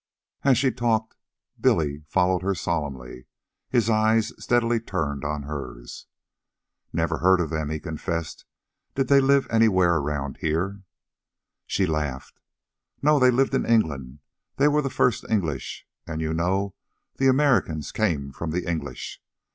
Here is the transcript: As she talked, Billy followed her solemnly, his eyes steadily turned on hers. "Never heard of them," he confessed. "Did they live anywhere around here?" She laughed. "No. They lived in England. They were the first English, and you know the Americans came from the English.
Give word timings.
As 0.43 0.57
she 0.57 0.71
talked, 0.71 1.15
Billy 1.59 2.01
followed 2.07 2.41
her 2.41 2.55
solemnly, 2.55 3.27
his 3.69 3.87
eyes 3.87 4.33
steadily 4.43 4.79
turned 4.79 5.23
on 5.23 5.43
hers. 5.43 6.07
"Never 6.91 7.19
heard 7.19 7.39
of 7.39 7.51
them," 7.51 7.69
he 7.69 7.79
confessed. 7.79 8.45
"Did 8.95 9.09
they 9.09 9.21
live 9.21 9.45
anywhere 9.51 9.97
around 9.97 10.37
here?" 10.37 10.81
She 11.67 11.85
laughed. 11.85 12.39
"No. 13.03 13.19
They 13.19 13.29
lived 13.29 13.53
in 13.53 13.63
England. 13.63 14.21
They 14.55 14.67
were 14.67 14.81
the 14.81 14.89
first 14.89 15.23
English, 15.29 15.85
and 16.07 16.19
you 16.19 16.33
know 16.33 16.73
the 17.17 17.27
Americans 17.27 17.91
came 17.91 18.31
from 18.31 18.49
the 18.49 18.67
English. 18.67 19.21